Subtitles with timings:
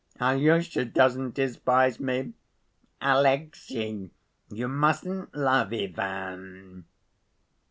[0.19, 2.33] Alyosha doesn't despise me.
[3.03, 4.09] Alexey,
[4.49, 6.85] you mustn't love Ivan."